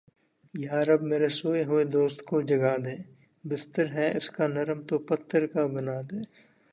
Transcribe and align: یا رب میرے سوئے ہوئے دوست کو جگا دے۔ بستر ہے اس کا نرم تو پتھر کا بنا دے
یا 0.53 0.77
رب 0.87 1.01
میرے 1.09 1.29
سوئے 1.39 1.61
ہوئے 1.69 1.83
دوست 1.95 2.19
کو 2.29 2.35
جگا 2.49 2.75
دے۔ 2.85 2.95
بستر 3.49 3.85
ہے 3.97 4.07
اس 4.17 4.27
کا 4.35 4.45
نرم 4.55 4.79
تو 4.87 4.95
پتھر 5.07 5.41
کا 5.53 5.63
بنا 5.73 5.97
دے 6.09 6.19